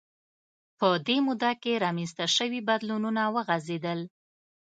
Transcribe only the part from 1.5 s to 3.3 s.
کې رامنځته شوي بدلونونه